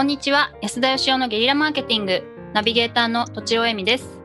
[0.00, 0.50] こんにちは。
[0.62, 2.22] 安田義雄のゲリラマーケティング。
[2.54, 4.18] ナビゲーターのとちおえみです。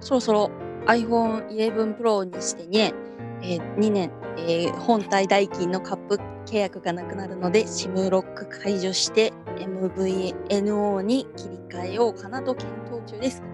[0.00, 0.50] そろそろ
[0.86, 2.94] iPhone 11 Pro にして2年、
[3.40, 13.44] えー、2年、えー、本体代金のカップ契約がなくなるので SIM ロック解除して MVNO に切り替えようかなと検討中です。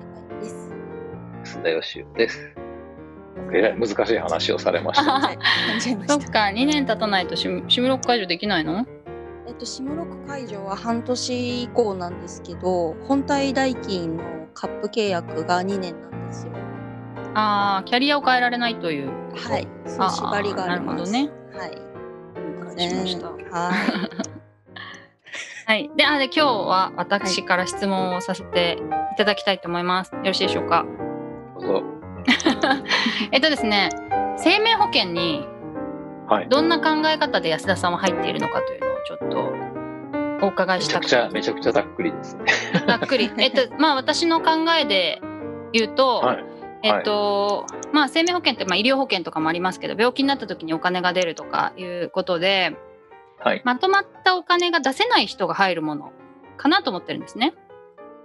[0.40, 0.72] です。
[1.44, 2.56] 安田義雄です。
[3.52, 5.28] えらい難しい話をされました。
[5.28, 5.38] ね
[6.08, 8.86] そっか2年経たないと SIM ロック解除できないの？
[9.48, 16.52] えっと、シムロック解除は半年以降なんですけど、本体代金のカップ契約が2年なんですよ。
[17.34, 19.08] ああ、キャリアを変えられないという。
[19.34, 21.10] はい、そう縛りがあります。
[21.10, 21.58] なるほどね。
[21.58, 21.70] はい。
[21.70, 23.28] 了解しました。
[23.28, 23.38] はい。
[25.66, 28.78] はい、で、あ、で、今日は私から質問をさせて
[29.14, 30.12] いただきたいと思います。
[30.12, 30.84] よろしいでしょうか？
[31.58, 31.82] どうぞ。
[33.32, 33.88] えっとですね、
[34.36, 35.46] 生命保険に
[36.50, 41.28] どんな考え方で安田さんは入っているのかというちょっとお伺いしたくて。
[41.32, 42.44] めちゃくちゃざっくりですね。
[42.86, 43.30] ざっくり。
[43.40, 45.22] えっとまあ私の考えで
[45.72, 46.44] 言うと、はい、
[46.82, 52.76] えっと、はい、まあ生命保険ってまあ医療保険とかもありますけど病気になった時にお金が出るとかいうことで、
[53.40, 56.12] はい、まとまったお金が出せない人が入るもの
[56.58, 57.54] かなと思ってるんですね。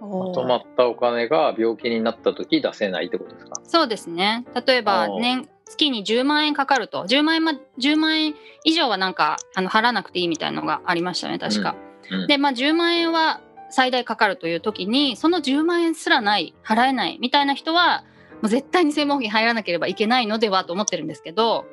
[0.02, 3.52] まとまったお金が病気になった時出せないってことですか？
[3.64, 4.44] そうですね。
[4.66, 7.04] 例えば年月に10万円かかると。
[7.04, 8.34] 10万円,、ま、10万円
[8.64, 11.76] 以上はなんかあの払わなくていいみたいなのがありましたね確か。
[12.10, 12.20] うん。
[12.22, 18.04] うん、でまあ10万円は最大かかるという時にその10万円すらない払えないみたいな人は
[18.34, 21.66] もう絶対に専門保険入らなければいけないのではと思ってるんですけど。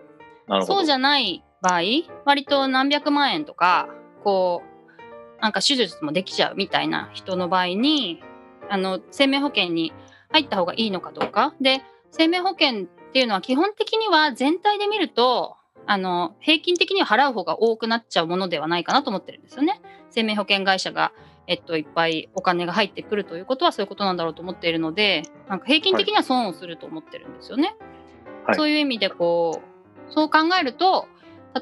[0.63, 1.81] そうじゃない場合
[2.25, 3.87] 割と何百万円とか
[4.23, 8.21] こうなんか手術もできちゃうみたいな人の場合に
[8.69, 9.93] あの生命保険に
[10.29, 11.53] 入った方がいいのかどうか。
[11.61, 11.81] で
[12.11, 19.81] 生命保険っていうのは基本的には全体で見るとあの平均的には払う方が多くなっちゃうものではないかなと思ってるんですよね。
[20.09, 21.11] 生命保険会社が、
[21.45, 27.75] えっと、いっぱいお金が入ってくるということはそういうことなんだろうと思っているのでなんか平均的には損をすると思ってるんですよね。
[28.45, 29.61] はい、そういう意味でこ
[30.09, 31.09] うそう考えると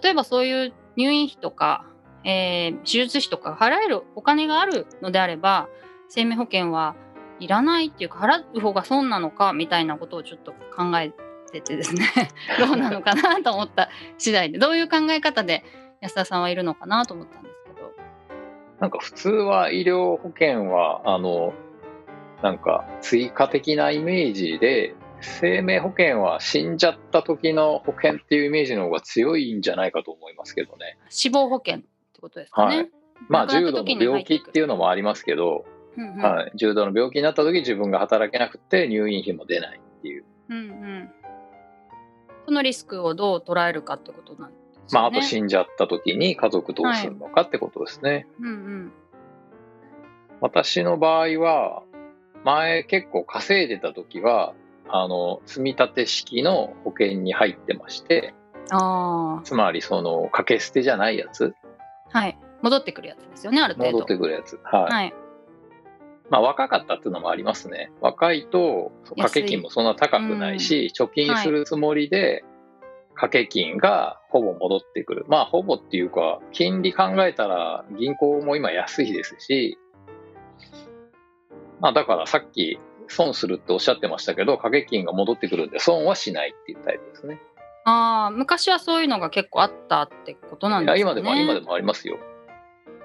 [0.03, 1.85] 例えばそういう入院費とか、
[2.23, 5.67] えー、手術費とか払えるお金があるのであれば
[6.09, 6.95] 生命保険は
[7.39, 11.11] いらないっていうか払う方が損なのかみたいなことをちょっと考え
[11.51, 12.05] ててですね
[12.59, 15.63] どうなのかなと思った次第でどういう考え方で
[16.01, 17.91] 安田さんはいるのかなと思ったんですけど。
[18.79, 21.53] なんか普通は医療保険はあの
[22.41, 30.97] なんか追加的なイメージで生命保険は死んじゃった時の保険っていうイメージの方が強いんじゃないかと思いますけどね。
[31.09, 32.89] 死亡保険ってことですかね、はい、
[33.27, 35.65] まあ重度の病気っていうのもありますけど、
[35.97, 41.11] うんうん、はい、重度の病気になった時自分が働けなくて入院費も出ないっていう、うんうん、
[42.49, 44.99] そのリスクをどう捉えるかってことなんですね。
[44.99, 48.09] まあ、あと死んじゃった時に家族どうするのかってことですね。
[48.09, 48.91] はい、うんうん、
[50.41, 51.83] 私の場合は、
[52.43, 54.55] 前結構稼いでた時は、
[54.87, 58.33] あの、積み立て式の保険に入ってまして、
[58.71, 61.53] あつまりその掛け捨てじゃないやつ。
[62.11, 62.35] はい。
[62.63, 63.91] 戻ってくるやつですよね、ある程度。
[63.91, 64.59] 戻ってくるやつ。
[64.63, 64.91] はい。
[64.91, 65.13] はい、
[66.29, 67.91] まあ、若かったっていうのもありますね。
[68.01, 72.43] 若いと掛け金もそんな高くないし、うん、貯金するつもりで
[73.15, 75.25] 掛け金がほぼ戻ってくる。
[75.27, 79.77] まあほぼっていうか金利考えたら銀行も今安いですし、
[81.79, 87.41] まあだからさっき損するっておっしゃってましたけど掛け金が戻ってくるんで損はしないっていうタイプですね。
[87.85, 91.01] ああ昔はそういうのが結構あったってことなんですね。
[91.01, 92.19] 今でも今でもありますよ。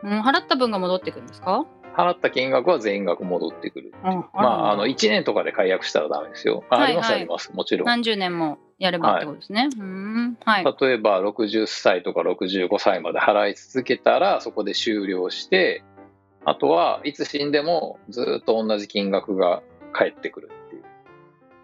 [0.03, 1.65] うん、払った分が戻ってくるんですか？
[1.97, 4.07] 払った金額は全額戻ってくるう。
[4.07, 6.65] まあ、あの、1年とかで解約したらダメですよ。
[6.69, 7.53] あ,、ります、あります。
[7.53, 7.87] もちろん。
[7.87, 9.69] 何十年もやればってことですね。
[10.45, 15.85] はい、例えば、60歳とか65歳まで払い続けたら、そこで終了して、
[16.45, 19.63] あとはいつ死んでもずっと同じ金額が
[19.93, 20.83] 返ってくるっていう。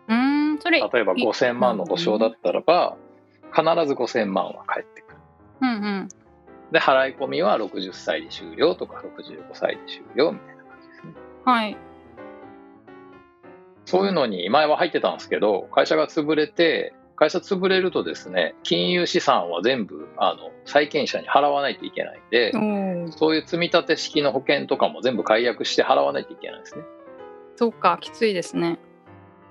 [0.08, 0.14] う
[0.54, 2.96] んそれ例えば5000万の保証だったらば、
[3.52, 5.16] 必ず5000万は返ってくる。
[5.62, 6.08] うんうん
[6.72, 11.12] で、払い込みは60歳で終了とか65歳で終了みたいな感じですね。
[11.44, 11.76] はい。
[13.84, 26.84] そういうのに前は入ってたんですけど、会社が潰れて、会社潰れるとですね、金融資産は全部、あの、債権者に払わないといけないんで、うそういう積み立て式の保険とかも全部解約して払わないといけないですね。
[27.56, 28.78] そうか、きついですね。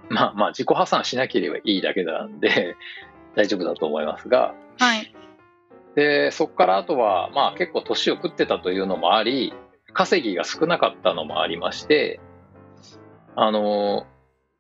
[0.10, 2.76] まあまあ、自己破産しなければいいだけなんで、
[3.36, 5.14] 大丈夫だと思いますが、はい。
[6.00, 9.54] で、そこからあとは、まあ結構年を食ってたというのもあり、
[9.94, 12.22] 稼ぎが少なかったのもありまして、
[13.36, 14.08] あの、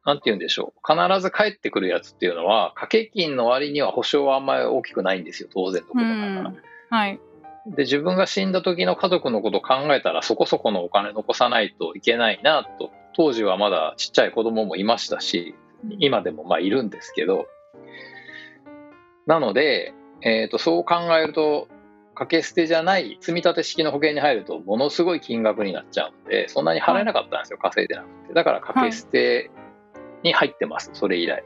[0.06, 0.94] なんて言うんでしょう。
[0.94, 6.54] 必ず帰ってくるやつっていうのは、掛け金の割には保証はあんまり大きくないんですよ、当然のことながら。
[6.90, 7.20] はい。
[7.68, 15.56] で、自分が死んだ時の家族のことを考えたらそこそこのお金残さないといけないなと、当時はまだちっちゃい子供もいましたし、
[16.00, 17.48] 今でもまあいるんですけど、
[19.26, 21.68] なので、えー、とそう考えると、
[22.14, 28.34] 掛け捨てじゃない積み立て式の保険に入るとものすごい金額になっちゃうので、そんなに払えなかったんですよ、はい、稼いでなくて。
[28.34, 29.50] だから掛け捨て
[30.24, 31.44] に入ってます、それ以来。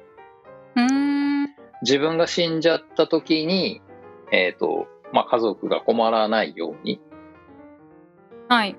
[1.83, 3.81] 自分が死んじゃった時に、
[4.31, 6.99] えっ、ー、と、まあ、家族が困らないように。
[8.47, 8.75] はい。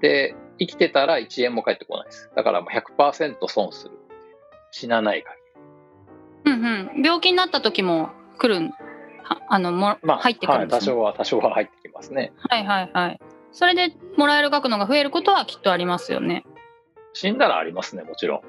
[0.00, 2.30] で、生きてたら1円も返ってこないです。
[2.36, 3.98] だからもう100%損する。
[4.70, 5.36] 死なない限
[6.44, 6.52] り。
[6.52, 6.64] うん
[6.96, 7.02] うん。
[7.02, 8.72] 病気になった時も来るん
[9.48, 12.32] あのも、まあ、入ってくるんです、ね、はい、多少は多少は入ってきますね。
[12.48, 13.20] はいはいはい。
[13.52, 16.44] それでもらえる額のが増えることはきっとありますよね。
[17.14, 18.40] 死んだらありますね、もちろん。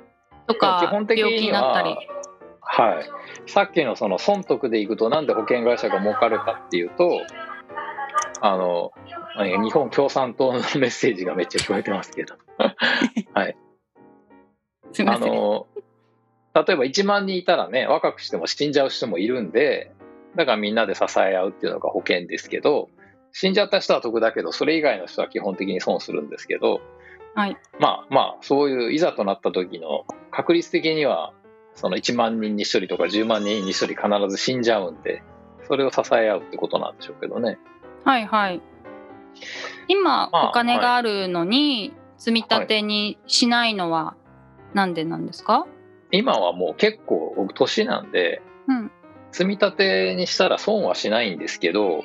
[0.48, 1.84] とか、基本的には、
[2.62, 7.22] はい、さっきのその損得でいくと、なんで保険会社が儲かるかっていうと、
[8.42, 8.92] あの
[9.64, 12.36] 日本共産党のメッセージがめっちゃ聞こえてますけど、
[13.34, 13.56] はい、
[15.06, 15.68] あの
[16.54, 19.92] 例えば1万人いたらね、若くしても死んじゃう人もいるんで、
[20.38, 22.90] だからみんなで支え合うっていうのが保険ですけど、
[23.34, 26.82] 死んじゃった人は得だけど、それ以外の人は基本的に損するんですけど、
[27.36, 31.34] はい、まあまあ、そういういざとなった時の確率的には、
[31.76, 35.22] その1万人に1人とか10万人に1人必ず死んじゃうんで、
[35.68, 37.60] それを支え合うってことなんでしょうけどね。
[38.06, 38.62] はいはい。
[39.88, 44.16] 今、お金があるのに、積み立てにしないのは
[44.74, 45.68] なんでなんですか、
[46.12, 48.92] 今はもう結構年なんで、うん、
[49.38, 52.04] 積み立てにしたら損はしないんですけど、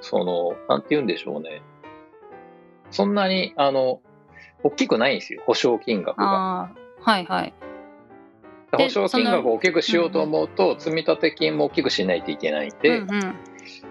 [0.00, 1.60] その、なんて言うんでしょうね。
[2.90, 4.00] そんなに、あの、
[4.62, 6.70] 大きくないんですよ、保証金額が。
[7.02, 7.52] はいはい。
[8.72, 13.10] 保証金額を大きくしようと思うと、積立金も大きくしないといけないんで、うん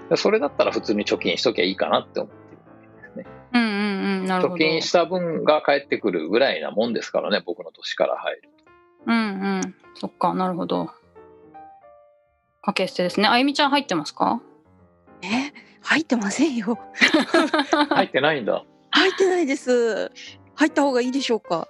[0.10, 3.26] うん、それだったら普通に貯金しときゃいいかなって思ってるわけですね。
[3.54, 4.56] うんうんうん、なるほど。
[4.56, 8.50] 貯金した分が返ってくるぐらいなもんですからね、僕の年から入ると。
[9.06, 10.90] うんうん、そっか、なるほど。
[12.68, 13.30] 掛け捨てですね。
[13.30, 14.42] あゆみちゃん入ってますか？
[15.22, 16.78] え入ってませんよ。
[17.90, 18.66] 入ってないんだ。
[18.92, 20.12] 入ってないです。
[20.54, 21.70] 入った方がいいでしょうか？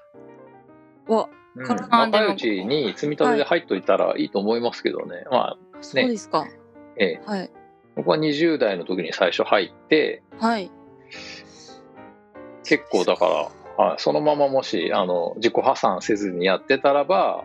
[1.08, 5.18] わ、うん、若いうちに積み立てで入っといたらいいと思いますけどね。
[5.18, 6.48] はい、まあ、ね、そうですか。
[6.98, 7.22] ええ。
[7.26, 7.52] はい。
[7.96, 10.72] 僕は20代の時に最初入って、はい。
[12.64, 17.44] 結構だから、はい、そのままもしあの自己破産せずにやってたらば、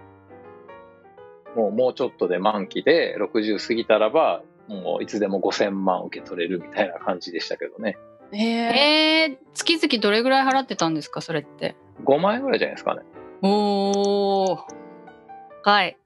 [1.55, 7.99] もうもうちょっとで満期で60過ぎたらば、もういつでも5000万受け取れるみたいな感じでしたけどね。
[8.33, 13.03] えー、月々どれぐらい払ってたんですか、それって？5万円ぐらいじゃないですかね。
[13.43, 14.59] おー。
[15.65, 15.99] はい。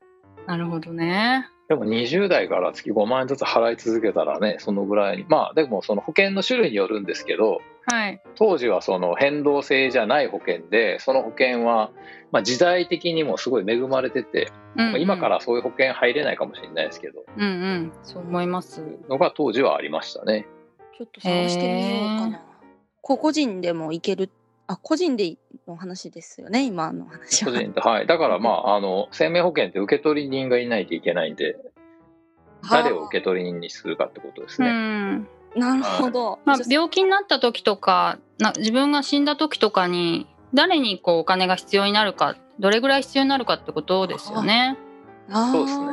[0.47, 1.49] なるほどね。
[1.69, 5.25] でも20代から月5万円ずつ払い続けたらね、そのぐらいに。
[5.29, 11.91] まあでもその保険の種類によるんですけど、はい、当時はその変動制じゃない保険で、その保険は
[12.31, 18.83] まあ時代的にもすごい恵まれてて、うんうん、今からそういう保険入れないかもしれないですけど、うんうん、そう思います。
[19.09, 20.47] のが当時はありましたね。
[20.97, 22.43] ちょっと探してみようかな。
[23.03, 24.31] 個人でもいける
[24.67, 25.37] あ個人で
[25.67, 27.53] の話ですよね今の話は。
[27.53, 28.07] 個人ではい。
[28.07, 31.57] だからまああの生命保険って受取人がいないといけないんで
[32.71, 35.27] 誰を受取人にするかってことですね。
[35.55, 44.77] なるほど、はい、まあ、病気になった時とかな自分が死んだ時とかに誰にこうお金が必要になるかどれぐらい必要になるかってことですよね。
[45.33, 45.87] そうですね。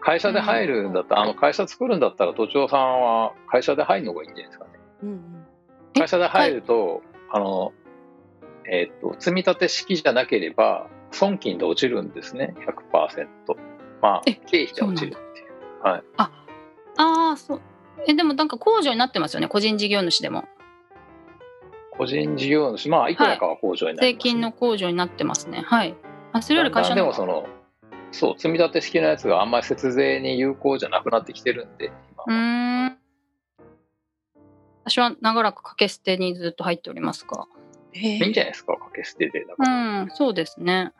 [0.00, 4.70] 会社で入るんだったら、あの会社作るんだったら都庁さんは会社で入るのがいいんじゃないですかね。
[5.02, 5.18] うんうん、
[5.94, 7.02] 会社で入ると、
[7.32, 7.72] あの
[8.66, 12.54] えーと、積み立て式じゃなければ損金で落ちるんですね。
[12.92, 13.26] 100%
[14.02, 15.82] まあ経費で落ちるっていう。
[15.82, 16.02] はい。
[16.16, 16.30] あ
[16.96, 17.60] あそう。
[18.06, 19.48] えでもなんか控除になってますよね。
[19.48, 20.44] 個人事業主でも。
[21.90, 22.88] 個人事業主。
[22.88, 23.16] まあい。
[23.16, 24.06] くらかは控除になってね。
[24.06, 25.62] はい、税金の控除になってますね。
[25.66, 25.94] はい。
[26.32, 27.46] あそれより会社のでもその
[28.12, 31.92] そう積み立て式のやつがあんまり節税に有効じゃなくなってきてるんで
[32.26, 32.96] うん。
[34.84, 37.46] 私は長らく掛け捨てにずっと入っておりますが
[37.94, 39.44] いいんじゃないですか、掛け捨てで。
[39.58, 40.92] うん、そうですね。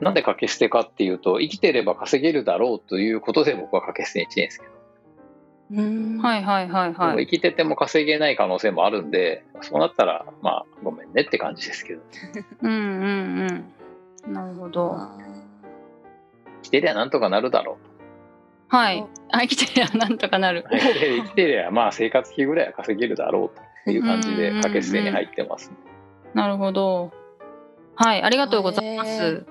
[0.00, 4.74] なんで掛け捨てかっていうと、生きてれば稼げるだろうということで僕は掛け捨てにしてるんですけど。
[5.70, 7.26] うんはいはいはいはい。
[7.26, 12.02] 生きてても稼げない可能性もあるんで、そうなったら、まあ、ごめんねって感じですけど。
[12.62, 13.64] うんうん
[14.26, 14.32] うん。
[14.32, 14.96] なるほど。
[16.62, 17.94] 生きてりゃなんとかなるだろう。
[18.68, 19.06] はい。
[19.30, 20.64] あ生きてりゃなんとかなる。
[20.70, 25.76] 生きてりゃまあ生活費ぐらいは稼げるだろうという感じで掛け捨てに入ってます、ね。
[26.34, 27.12] なるほど。
[27.96, 29.44] はい、ありがとうございます。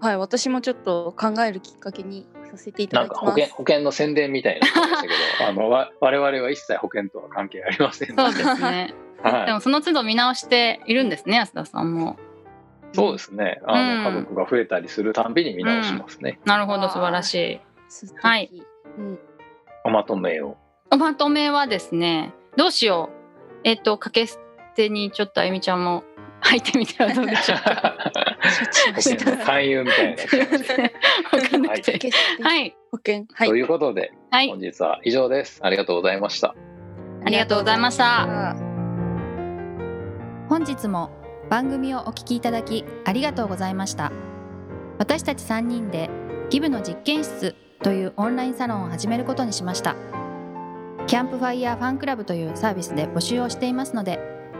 [0.00, 3.20] はい、私もちょっと考えるきっかけにさせていただきます。
[3.20, 5.14] 保険保険の宣伝みたいなましたけど、
[5.48, 8.94] あのわ我々は一切保険とは関係ありませんそうですね。
[9.22, 12.18] はい、でもその都度見直しているんですね、安田さんも。
[12.92, 13.60] そうですね。
[13.66, 16.38] あの、うん、家族が増えたりするたんびに見直しますね。
[16.44, 17.60] うん、なるほど、素晴らしい。
[18.20, 18.50] はい。
[18.98, 19.18] うん、
[19.84, 20.56] おまとめを。
[20.90, 23.60] おまとめはですね、どうしよう。
[23.64, 24.26] えっ、ー、と、かけ
[24.74, 26.02] 捨てにちょっとあゆみちゃんも
[26.40, 27.94] 入ってみてはどうでしょうか。
[29.46, 30.22] 勧誘みたいな。
[31.32, 32.10] わかんなくて。
[32.42, 32.76] はい。
[32.90, 33.24] 保険。
[33.32, 33.48] はい。
[33.48, 35.60] ということで、はい、本日は以上です。
[35.62, 36.54] ありがとうございました。
[37.24, 38.56] ありがとうございました。
[40.48, 41.10] 本日も
[41.48, 44.12] 番組をお聞きいただきありがとうございました
[44.98, 46.10] 私たち3人で
[46.50, 49.96] ギブの実験室というオンラインサロンを始めることにしました
[51.06, 54.33] キャンプファイヤーファンクラブというサービスで募集をしていますので